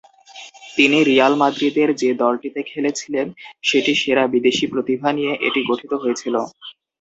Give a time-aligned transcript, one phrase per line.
[0.77, 3.27] তিনি রিয়াল মাদ্রিদের যে দলটিতে খেলেছিলেন
[3.63, 6.35] সেটি সেরা বিদেশী প্রতিভা নিয়ে এটি গঠিত হয়েছিল।